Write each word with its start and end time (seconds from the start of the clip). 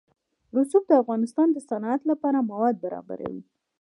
رسوب 0.57 0.83
د 0.87 0.91
افغانستان 1.01 1.47
د 1.51 1.57
صنعت 1.69 2.01
لپاره 2.11 2.45
مواد 2.49 2.75
برابروي. 2.83 3.41